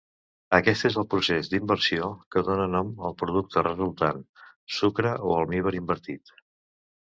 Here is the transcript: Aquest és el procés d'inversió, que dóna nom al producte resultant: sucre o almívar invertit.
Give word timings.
Aquest 0.57 0.85
és 0.87 0.95
el 1.01 1.05
procés 1.11 1.49
d'inversió, 1.51 2.07
que 2.35 2.43
dóna 2.47 2.65
nom 2.77 2.89
al 3.11 3.15
producte 3.21 3.65
resultant: 3.69 4.25
sucre 4.81 5.15
o 5.31 5.39
almívar 5.43 5.77
invertit. 5.85 6.37